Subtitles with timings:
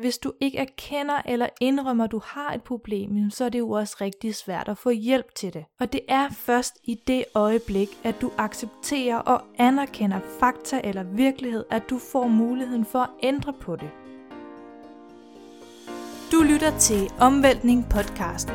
[0.00, 3.70] hvis du ikke erkender eller indrømmer, at du har et problem, så er det jo
[3.70, 5.64] også rigtig svært at få hjælp til det.
[5.80, 11.64] Og det er først i det øjeblik, at du accepterer og anerkender fakta eller virkelighed,
[11.70, 13.90] at du får muligheden for at ændre på det.
[16.32, 18.52] Du lytter til Omvæltning podcast.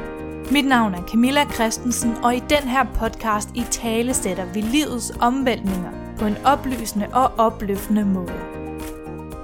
[0.52, 5.12] Mit navn er Camilla Christensen, og i den her podcast i tale sætter vi livets
[5.22, 8.51] omvæltninger på en oplysende og opløftende måde.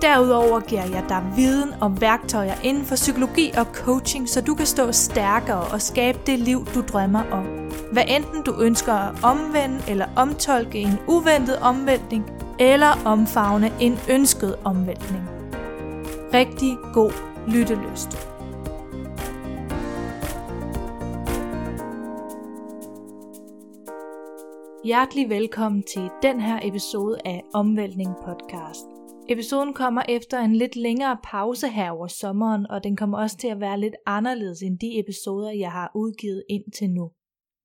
[0.02, 4.65] Derudover giver jeg dig viden om værktøjer inden for psykologi og coaching, så du kan
[4.65, 7.46] stå stærkere og skabe det liv, du drømmer om.
[7.92, 12.25] Hvad enten du ønsker at omvende eller omtolke en uventet omvæltning,
[12.60, 15.24] eller omfavne en ønsket omvæltning.
[16.33, 17.11] Rigtig god
[17.47, 18.27] lyttelyst.
[24.83, 28.96] Hjertelig velkommen til den her episode af Omvæltning podcast.
[29.30, 33.48] Episoden kommer efter en lidt længere pause her over sommeren, og den kommer også til
[33.48, 37.11] at være lidt anderledes end de episoder, jeg har udgivet indtil nu.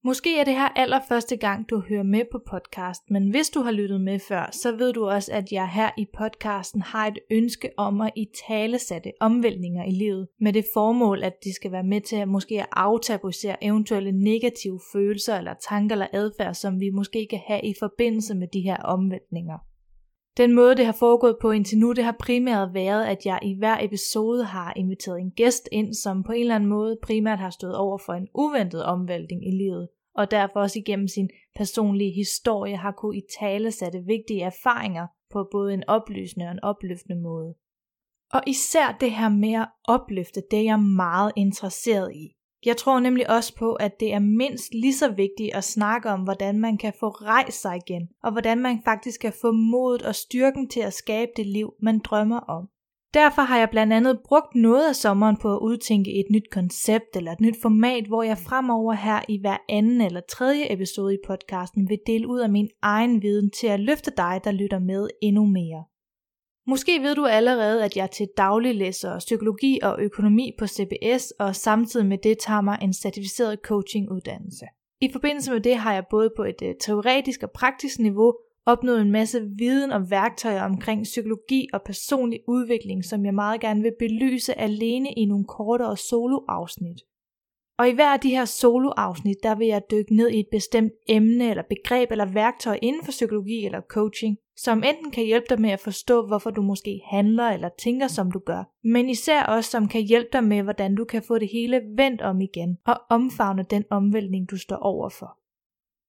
[0.05, 3.71] Måske er det her allerførste gang, du hører med på podcast, men hvis du har
[3.71, 7.71] lyttet med før, så ved du også, at jeg her i podcasten har et ønske
[7.77, 11.85] om at i tale sætte omvæltninger i livet, med det formål, at de skal være
[11.85, 16.91] med til at måske at aftabuisere eventuelle negative følelser eller tanker eller adfærd, som vi
[16.91, 19.59] måske kan have i forbindelse med de her omvæltninger.
[20.37, 23.59] Den måde, det har foregået på indtil nu, det har primært været, at jeg i
[23.59, 27.51] hver episode har inviteret en gæst ind, som på en eller anden måde primært har
[27.51, 32.77] stået over for en uventet omvæltning i livet, og derfor også igennem sin personlige historie
[32.77, 37.55] har kunne i tale sætte vigtige erfaringer på både en oplysende og en opløftende måde.
[38.33, 42.37] Og især det her med at opløfte, det er jeg meget interesseret i.
[42.65, 46.21] Jeg tror nemlig også på, at det er mindst lige så vigtigt at snakke om,
[46.21, 50.15] hvordan man kan få rejst sig igen, og hvordan man faktisk kan få modet og
[50.15, 52.69] styrken til at skabe det liv, man drømmer om.
[53.15, 57.17] Derfor har jeg blandt andet brugt noget af sommeren på at udtænke et nyt koncept
[57.17, 61.19] eller et nyt format, hvor jeg fremover her i hver anden eller tredje episode i
[61.27, 65.09] podcasten vil dele ud af min egen viden til at løfte dig, der lytter med
[65.23, 65.85] endnu mere.
[66.67, 71.57] Måske ved du allerede, at jeg til daglig læser psykologi og økonomi på CBS, og
[71.57, 74.67] samtidig med det tager mig en certificeret coachinguddannelse.
[75.01, 78.35] I forbindelse med det har jeg både på et øh, teoretisk og praktisk niveau
[78.67, 83.83] opnået en masse viden og værktøjer omkring psykologi og personlig udvikling, som jeg meget gerne
[83.83, 87.01] vil belyse alene i nogle kortere soloafsnit.
[87.83, 90.93] Og i hver af de her soloafsnit, der vil jeg dykke ned i et bestemt
[91.09, 95.61] emne eller begreb eller værktøj inden for psykologi eller coaching, som enten kan hjælpe dig
[95.61, 99.71] med at forstå, hvorfor du måske handler eller tænker, som du gør, men især også
[99.71, 103.01] som kan hjælpe dig med, hvordan du kan få det hele vendt om igen og
[103.11, 105.39] omfavne den omvæltning, du står overfor.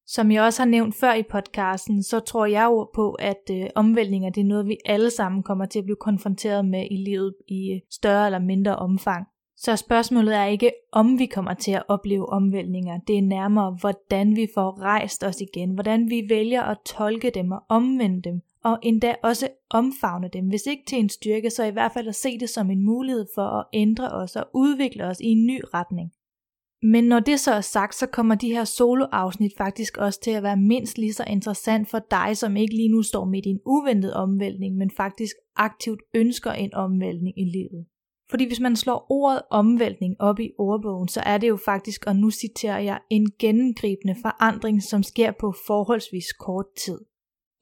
[0.08, 3.66] Som jeg også har nævnt før i podcasten, så tror jeg jo på, at øh,
[3.76, 7.36] omvæltninger det er noget, vi alle sammen kommer til at blive konfronteret med i livet
[7.48, 9.28] i øh, større eller mindre omfang.
[9.64, 13.00] Så spørgsmålet er ikke, om vi kommer til at opleve omvæltninger.
[13.08, 15.74] Det er nærmere, hvordan vi får rejst os igen.
[15.74, 18.42] Hvordan vi vælger at tolke dem og omvende dem.
[18.64, 20.48] Og endda også omfavne dem.
[20.48, 23.26] Hvis ikke til en styrke, så i hvert fald at se det som en mulighed
[23.36, 26.12] for at ændre os og udvikle os i en ny retning.
[26.82, 30.44] Men når det så er sagt, så kommer de her soloafsnit faktisk også til at
[30.44, 33.60] være mindst lige så interessant for dig, som ikke lige nu står midt i en
[33.66, 37.86] uventet omvæltning, men faktisk aktivt ønsker en omvæltning i livet.
[38.34, 42.16] Fordi hvis man slår ordet omvæltning op i ordbogen, så er det jo faktisk, og
[42.16, 47.00] nu citerer jeg, en gennemgribende forandring, som sker på forholdsvis kort tid.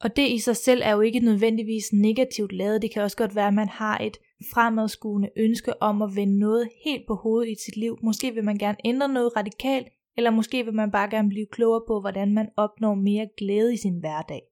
[0.00, 2.82] Og det i sig selv er jo ikke nødvendigvis negativt lavet.
[2.82, 4.16] Det kan også godt være, at man har et
[4.54, 7.98] fremadskuende ønske om at vende noget helt på hovedet i sit liv.
[8.02, 11.82] Måske vil man gerne ændre noget radikalt, eller måske vil man bare gerne blive klogere
[11.88, 14.51] på, hvordan man opnår mere glæde i sin hverdag.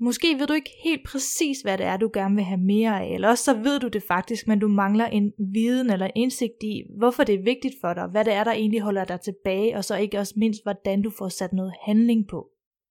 [0.00, 3.14] Måske ved du ikke helt præcis, hvad det er, du gerne vil have mere af,
[3.14, 6.82] eller også så ved du det faktisk, men du mangler en viden eller indsigt i,
[6.98, 9.84] hvorfor det er vigtigt for dig, hvad det er, der egentlig holder dig tilbage, og
[9.84, 12.48] så ikke også mindst, hvordan du får sat noget handling på.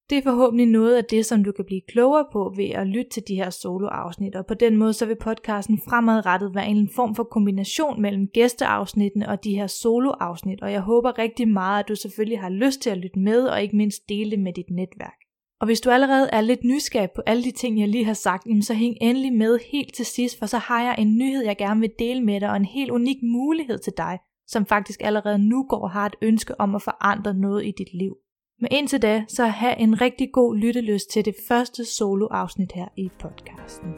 [0.09, 3.09] Det er forhåbentlig noget af det, som du kan blive klogere på ved at lytte
[3.11, 7.15] til de her soloafsnit, og på den måde så vil podcasten fremadrettet være en form
[7.15, 11.95] for kombination mellem gæsteafsnittene og de her soloafsnit, og jeg håber rigtig meget, at du
[11.95, 15.26] selvfølgelig har lyst til at lytte med, og ikke mindst dele det med dit netværk.
[15.61, 18.43] Og hvis du allerede er lidt nysgerrig på alle de ting, jeg lige har sagt,
[18.61, 21.79] så hæng endelig med helt til sidst, for så har jeg en nyhed, jeg gerne
[21.79, 25.65] vil dele med dig, og en helt unik mulighed til dig, som faktisk allerede nu
[25.69, 28.15] går og har et ønske om at forandre noget i dit liv.
[28.59, 33.09] Men indtil da, så have en rigtig god lyttelyst til det første soloafsnit her i
[33.19, 33.93] podcasten.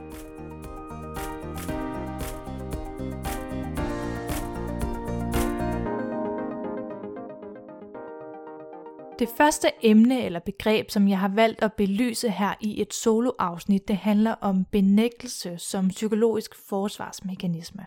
[9.19, 13.87] Det første emne eller begreb, som jeg har valgt at belyse her i et soloafsnit,
[13.87, 17.85] det handler om benægtelse som psykologisk forsvarsmekanisme.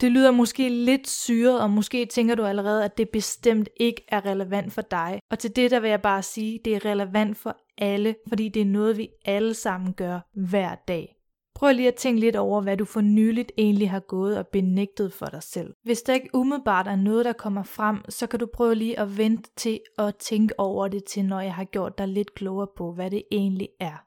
[0.00, 4.26] Det lyder måske lidt syret, og måske tænker du allerede, at det bestemt ikke er
[4.26, 5.20] relevant for dig.
[5.30, 8.62] Og til det der vil jeg bare sige, det er relevant for alle, fordi det
[8.62, 11.17] er noget, vi alle sammen gør hver dag.
[11.58, 15.12] Prøv lige at tænke lidt over, hvad du for nyligt egentlig har gået og benægtet
[15.12, 15.74] for dig selv.
[15.82, 19.18] Hvis der ikke umiddelbart er noget, der kommer frem, så kan du prøve lige at
[19.18, 22.92] vente til at tænke over det til, når jeg har gjort dig lidt klogere på,
[22.92, 24.04] hvad det egentlig er.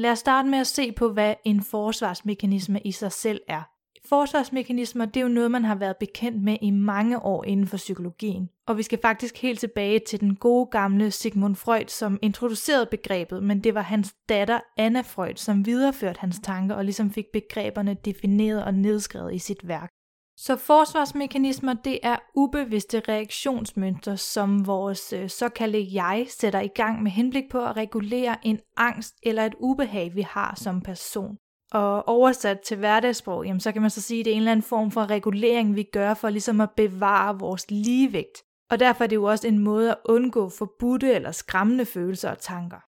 [0.00, 3.62] Lad os starte med at se på, hvad en forsvarsmekanisme i sig selv er.
[4.08, 7.76] Forsvarsmekanismer, det er jo noget, man har været bekendt med i mange år inden for
[7.76, 8.48] psykologien.
[8.66, 13.42] Og vi skal faktisk helt tilbage til den gode gamle Sigmund Freud, som introducerede begrebet,
[13.42, 17.94] men det var hans datter Anna Freud, som videreførte hans tanker og ligesom fik begreberne
[18.04, 19.90] defineret og nedskrevet i sit værk.
[20.36, 27.10] Så forsvarsmekanismer, det er ubevidste reaktionsmønstre, som vores øh, såkaldte jeg sætter i gang med
[27.10, 31.36] henblik på at regulere en angst eller et ubehag, vi har som person.
[31.72, 34.52] Og oversat til hverdagssprog, jamen, så kan man så sige, at det er en eller
[34.52, 38.42] anden form for regulering, vi gør for ligesom at bevare vores ligevægt.
[38.70, 42.38] Og derfor er det jo også en måde at undgå forbudte eller skræmmende følelser og
[42.38, 42.78] tanker.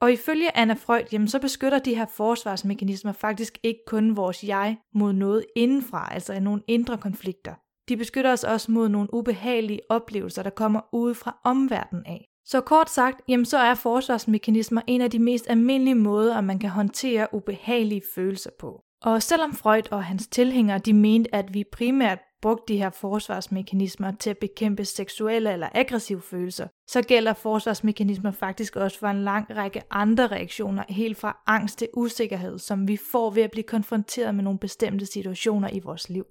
[0.00, 4.76] Og ifølge Anna Freud, jamen, så beskytter de her forsvarsmekanismer faktisk ikke kun vores jeg
[4.94, 7.54] mod noget indenfra, altså nogle indre konflikter.
[7.88, 12.31] De beskytter os også mod nogle ubehagelige oplevelser, der kommer ude fra omverdenen af.
[12.44, 16.58] Så kort sagt, jamen så er forsvarsmekanismer en af de mest almindelige måder, at man
[16.58, 18.82] kan håndtere ubehagelige følelser på.
[19.02, 24.12] Og selvom Freud og hans tilhængere de mente, at vi primært brugte de her forsvarsmekanismer
[24.20, 29.56] til at bekæmpe seksuelle eller aggressive følelser, så gælder forsvarsmekanismer faktisk også for en lang
[29.56, 34.34] række andre reaktioner, helt fra angst til usikkerhed, som vi får ved at blive konfronteret
[34.34, 36.24] med nogle bestemte situationer i vores liv.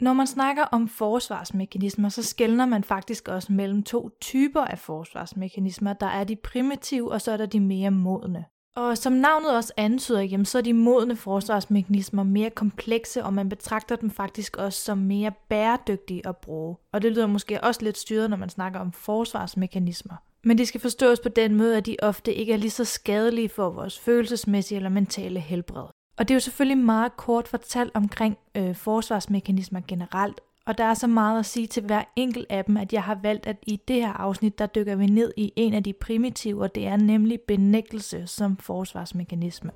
[0.00, 5.92] Når man snakker om forsvarsmekanismer, så skældner man faktisk også mellem to typer af forsvarsmekanismer.
[5.92, 8.44] Der er de primitive, og så er der de mere modne.
[8.76, 13.48] Og som navnet også antyder, jamen, så er de modne forsvarsmekanismer mere komplekse, og man
[13.48, 16.76] betragter dem faktisk også som mere bæredygtige at bruge.
[16.92, 20.14] Og det lyder måske også lidt styret, når man snakker om forsvarsmekanismer.
[20.44, 23.48] Men de skal forstås på den måde, at de ofte ikke er lige så skadelige
[23.48, 25.86] for vores følelsesmæssige eller mentale helbred.
[26.20, 30.94] Og det er jo selvfølgelig meget kort fortalt omkring øh, forsvarsmekanismer generelt, og der er
[30.94, 33.80] så meget at sige til hver enkelt af dem, at jeg har valgt, at i
[33.88, 36.96] det her afsnit, der dykker vi ned i en af de primitive, og det er
[36.96, 39.70] nemlig benægtelse som forsvarsmekanisme.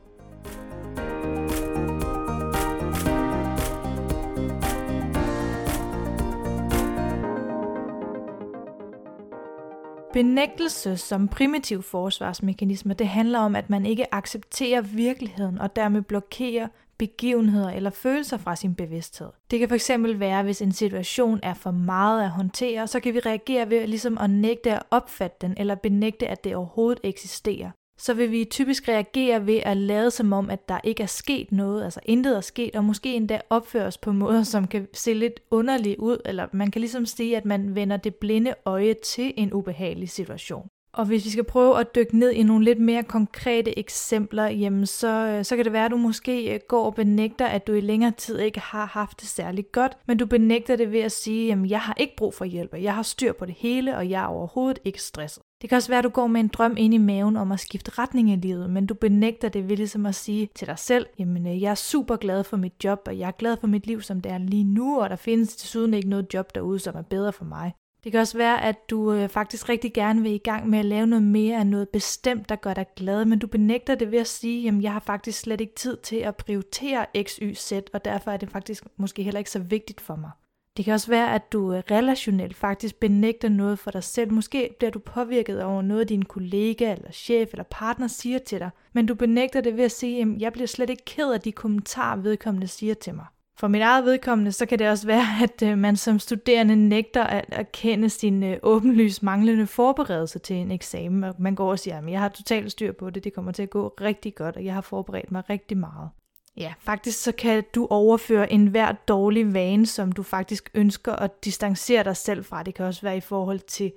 [10.15, 16.69] Benægtelse som primitiv forsvarsmekanisme, det handler om, at man ikke accepterer virkeligheden og dermed blokerer
[16.99, 19.29] begivenheder eller følelser fra sin bevidsthed.
[19.51, 23.19] Det kan fx være, hvis en situation er for meget at håndtere, så kan vi
[23.19, 28.15] reagere ved ligesom at nægte at opfatte den eller benægte, at det overhovedet eksisterer så
[28.15, 31.85] vil vi typisk reagere ved at lade som om, at der ikke er sket noget,
[31.85, 35.41] altså intet er sket, og måske endda opføre os på måder, som kan se lidt
[35.51, 39.53] underligt ud, eller man kan ligesom sige, at man vender det blinde øje til en
[39.53, 40.69] ubehagelig situation.
[40.95, 44.87] Og hvis vi skal prøve at dykke ned i nogle lidt mere konkrete eksempler, jamen
[44.87, 47.73] så, øh, så kan det være, at du måske øh, går og benægter, at du
[47.73, 51.13] i længere tid ikke har haft det særligt godt, men du benægter det ved at
[51.13, 53.97] sige, at jeg har ikke brug for hjælp, og jeg har styr på det hele,
[53.97, 55.43] og jeg er overhovedet ikke stresset.
[55.63, 57.61] Det kan også være, at du går med en drøm ind i maven om at
[57.61, 61.07] skifte retning i livet, men du benægter det ved ligesom at sige til dig selv,
[61.19, 63.87] jamen øh, jeg er super glad for mit job, og jeg er glad for mit
[63.87, 66.97] liv, som det er lige nu, og der findes desuden ikke noget job derude, som
[66.97, 67.75] er bedre for mig.
[68.05, 70.85] Det kan også være, at du øh, faktisk rigtig gerne vil i gang med at
[70.85, 74.19] lave noget mere af noget bestemt, der gør dig glad, men du benægter det ved
[74.19, 77.73] at sige, jamen jeg har faktisk slet ikke tid til at prioritere X, Y, Z,
[77.93, 80.31] og derfor er det faktisk måske heller ikke så vigtigt for mig.
[80.77, 84.33] Det kan også være, at du øh, relationelt faktisk benægter noget for dig selv.
[84.33, 88.71] Måske bliver du påvirket over noget, din kollega eller chef eller partner siger til dig,
[88.93, 91.53] men du benægter det ved at sige, at jeg bliver slet ikke ked af de
[91.53, 93.27] kommentarer, vedkommende siger til mig.
[93.57, 97.25] For mit eget vedkommende, så kan det også være, at øh, man som studerende nægter
[97.25, 101.99] at erkende sin øh, åbenlyst manglende forberedelse til en eksamen, og man går og siger,
[101.99, 104.65] at jeg har totalt styr på det, det kommer til at gå rigtig godt, og
[104.65, 106.11] jeg har forberedt mig rigtig meget.
[106.57, 112.05] Ja, faktisk så kan du overføre enhver dårlig vane, som du faktisk ønsker at distancere
[112.05, 112.63] dig selv fra.
[112.63, 113.93] Det kan også være i forhold til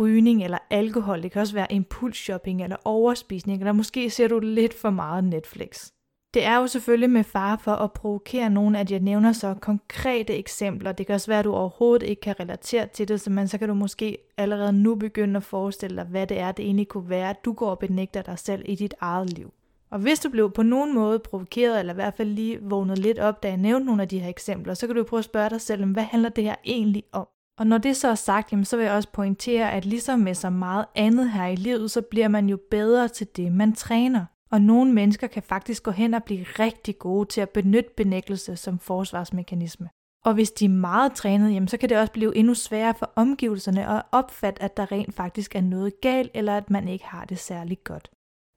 [0.00, 1.22] rygning eller alkohol.
[1.22, 5.90] Det kan også være impulsshopping eller overspisning, eller måske ser du lidt for meget Netflix.
[6.34, 10.36] Det er jo selvfølgelig med fare for at provokere nogen, at jeg nævner så konkrete
[10.36, 10.92] eksempler.
[10.92, 13.58] Det kan også være, at du overhovedet ikke kan relatere til det, så, man, så
[13.58, 17.08] kan du måske allerede nu begynde at forestille dig, hvad det er, det egentlig kunne
[17.08, 19.52] være, at du går og benægter dig selv i dit eget liv.
[19.90, 23.18] Og hvis du blev på nogen måde provokeret, eller i hvert fald lige vågnet lidt
[23.18, 25.50] op, da jeg nævnte nogle af de her eksempler, så kan du prøve at spørge
[25.50, 27.26] dig selv, hvad handler det her egentlig om?
[27.58, 30.34] Og når det så er sagt, jamen, så vil jeg også pointere, at ligesom med
[30.34, 34.24] så meget andet her i livet, så bliver man jo bedre til det, man træner.
[34.50, 38.56] Og nogle mennesker kan faktisk gå hen og blive rigtig gode til at benytte benægtelse
[38.56, 39.88] som forsvarsmekanisme.
[40.24, 43.12] Og hvis de er meget trænet, jamen, så kan det også blive endnu sværere for
[43.16, 47.24] omgivelserne at opfatte, at der rent faktisk er noget galt, eller at man ikke har
[47.24, 48.10] det særlig godt.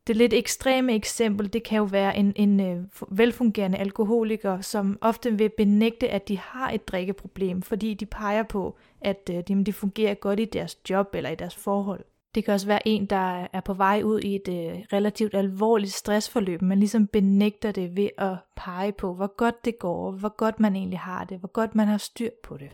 [0.07, 5.37] Det lidt ekstreme eksempel, det kan jo være en, en øh, velfungerende alkoholiker, som ofte
[5.37, 9.73] vil benægte, at de har et drikkeproblem, fordi de peger på, at øh, de, de
[9.73, 12.03] fungerer godt i deres job eller i deres forhold.
[12.35, 15.93] Det kan også være en, der er på vej ud i et øh, relativt alvorligt
[15.93, 20.59] stressforløb, men ligesom benægter det ved at pege på, hvor godt det går, hvor godt
[20.59, 22.69] man egentlig har det, hvor godt man har styr på det.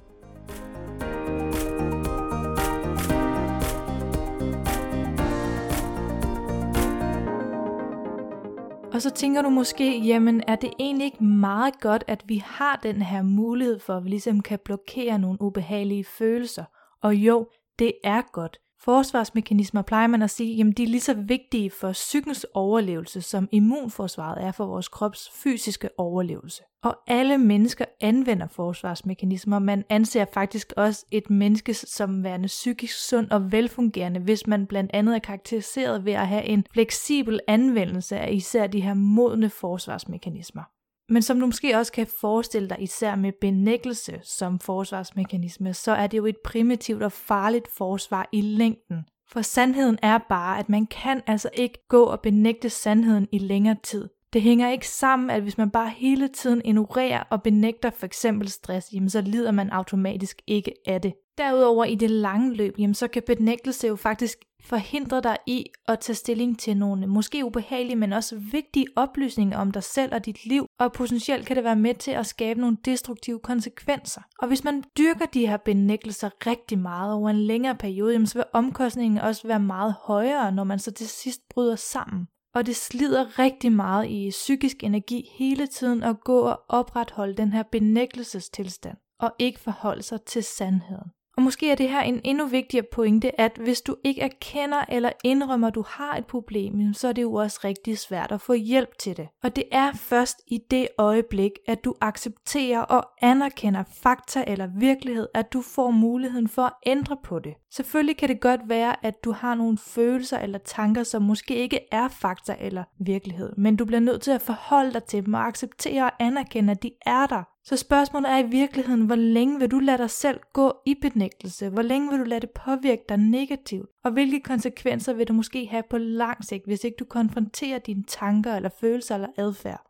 [8.97, 12.79] Og så tænker du måske, jamen er det egentlig ikke meget godt, at vi har
[12.83, 16.63] den her mulighed for, at vi ligesom kan blokere nogle ubehagelige følelser?
[17.01, 17.47] Og jo,
[17.79, 18.59] det er godt.
[18.79, 23.49] Forsvarsmekanismer plejer man at sige, jamen de er lige så vigtige for psykens overlevelse, som
[23.51, 26.63] immunforsvaret er for vores krops fysiske overlevelse.
[26.83, 29.59] Og alle mennesker anvender forsvarsmekanismer.
[29.59, 34.91] Man anser faktisk også et menneske som værende psykisk sund og velfungerende, hvis man blandt
[34.93, 40.63] andet er karakteriseret ved at have en fleksibel anvendelse af især de her modne forsvarsmekanismer.
[41.09, 46.07] Men som du måske også kan forestille dig, især med benægtelse som forsvarsmekanisme, så er
[46.07, 49.05] det jo et primitivt og farligt forsvar i længden.
[49.29, 53.75] For sandheden er bare, at man kan altså ikke gå og benægte sandheden i længere
[53.83, 54.09] tid.
[54.33, 58.49] Det hænger ikke sammen, at hvis man bare hele tiden ignorerer og benægter for eksempel
[58.49, 61.13] stress, jamen så lider man automatisk ikke af det.
[61.37, 65.99] Derudover i det lange løb, jamen så kan benægtelse jo faktisk forhindre dig i at
[65.99, 70.45] tage stilling til nogle måske ubehagelige, men også vigtige oplysninger om dig selv og dit
[70.45, 74.21] liv, og potentielt kan det være med til at skabe nogle destruktive konsekvenser.
[74.39, 78.37] Og hvis man dyrker de her benægtelser rigtig meget over en længere periode, jamen så
[78.37, 82.27] vil omkostningen også være meget højere, når man så til sidst bryder sammen.
[82.55, 87.53] Og det slider rigtig meget i psykisk energi hele tiden at gå og opretholde den
[87.53, 91.11] her benægtelsestilstand, og ikke forholde sig til sandheden.
[91.37, 95.11] Og måske er det her en endnu vigtigere pointe, at hvis du ikke erkender eller
[95.23, 98.53] indrømmer, at du har et problem, så er det jo også rigtig svært at få
[98.53, 99.27] hjælp til det.
[99.43, 105.27] Og det er først i det øjeblik, at du accepterer og anerkender fakta eller virkelighed,
[105.33, 107.53] at du får muligheden for at ændre på det.
[107.71, 111.79] Selvfølgelig kan det godt være, at du har nogle følelser eller tanker, som måske ikke
[111.91, 115.47] er fakta eller virkelighed, men du bliver nødt til at forholde dig til dem og
[115.47, 117.43] acceptere og anerkende, at de er der.
[117.67, 121.69] Så spørgsmålet er i virkeligheden, hvor længe vil du lade dig selv gå i benægtelse?
[121.69, 123.89] Hvor længe vil du lade det påvirke dig negativt?
[124.03, 128.03] Og hvilke konsekvenser vil det måske have på lang sigt, hvis ikke du konfronterer dine
[128.03, 129.81] tanker eller følelser eller adfærd?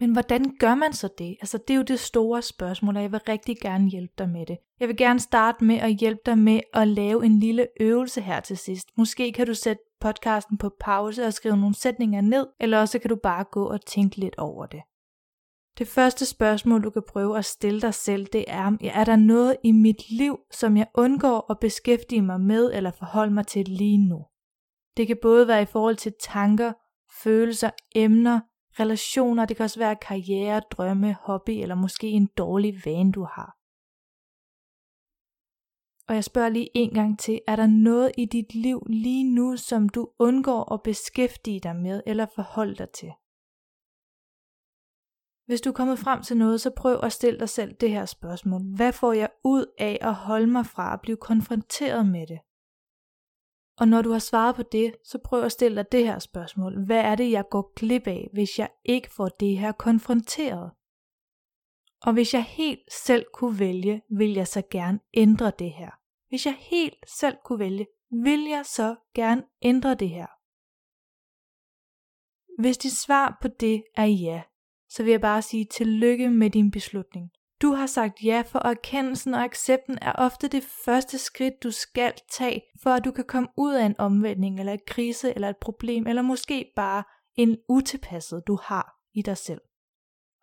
[0.00, 1.36] Men hvordan gør man så det?
[1.40, 4.46] Altså det er jo det store spørgsmål, og jeg vil rigtig gerne hjælpe dig med
[4.46, 4.58] det.
[4.80, 8.40] Jeg vil gerne starte med at hjælpe dig med at lave en lille øvelse her
[8.40, 8.88] til sidst.
[8.96, 13.08] Måske kan du sætte podcasten på pause og skrive nogle sætninger ned, eller også kan
[13.08, 14.80] du bare gå og tænke lidt over det.
[15.78, 19.56] Det første spørgsmål, du kan prøve at stille dig selv, det er, er der noget
[19.64, 24.08] i mit liv, som jeg undgår at beskæftige mig med eller forholde mig til lige
[24.08, 24.26] nu?
[24.96, 26.72] Det kan både være i forhold til tanker,
[27.22, 28.40] følelser, emner,
[28.80, 33.56] relationer, det kan også være karriere, drømme, hobby eller måske en dårlig vane, du har.
[36.08, 39.56] Og jeg spørger lige en gang til, er der noget i dit liv lige nu,
[39.56, 43.12] som du undgår at beskæftige dig med eller forholde dig til?
[45.46, 48.06] Hvis du er kommet frem til noget, så prøv at stille dig selv det her
[48.06, 48.60] spørgsmål.
[48.76, 52.38] Hvad får jeg ud af at holde mig fra at blive konfronteret med det?
[53.76, 56.84] Og når du har svaret på det, så prøv at stille dig det her spørgsmål.
[56.86, 60.70] Hvad er det, jeg går glip af, hvis jeg ikke får det her konfronteret?
[62.02, 65.90] Og hvis jeg helt selv kunne vælge, vil jeg så gerne ændre det her.
[66.28, 70.26] Hvis jeg helt selv kunne vælge, vil jeg så gerne ændre det her.
[72.62, 74.42] Hvis dit svar på det er ja,
[74.96, 77.30] så vil jeg bare sige tillykke med din beslutning.
[77.62, 82.12] Du har sagt ja, for erkendelsen og accepten er ofte det første skridt, du skal
[82.32, 85.56] tage, for at du kan komme ud af en omvæltning, eller et krise, eller et
[85.56, 87.02] problem, eller måske bare
[87.36, 89.60] en utilpasset, du har i dig selv.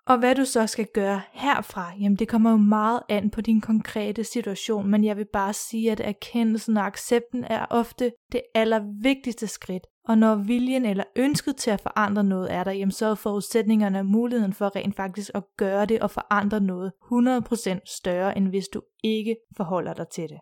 [0.07, 3.61] Og hvad du så skal gøre herfra, jamen det kommer jo meget an på din
[3.61, 9.47] konkrete situation, men jeg vil bare sige, at erkendelsen og accepten er ofte det allervigtigste
[9.47, 9.87] skridt.
[10.07, 13.99] Og når viljen eller ønsket til at forandre noget er der, jamen så er forudsætningerne
[13.99, 18.67] og muligheden for rent faktisk at gøre det og forandre noget 100% større, end hvis
[18.67, 20.39] du ikke forholder dig til det.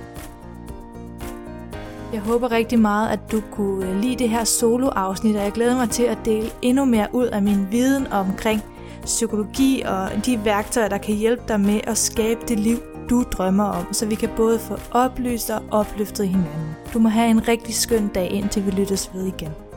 [2.12, 5.76] Jeg håber rigtig meget, at du kunne øh, lide det her solo-afsnit, og jeg glæder
[5.76, 8.62] mig til at dele endnu mere ud af min viden omkring
[9.04, 12.78] psykologi og de værktøjer, der kan hjælpe dig med at skabe det liv,
[13.10, 16.76] du drømmer om, så vi kan både få oplyst og opløftet hinanden.
[16.94, 19.71] Du må have en rigtig skøn dag, indtil vi lyttes ved igen.